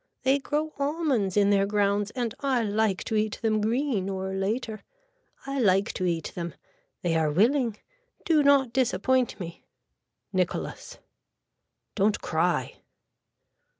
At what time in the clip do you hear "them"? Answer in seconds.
3.43-3.61, 6.33-6.55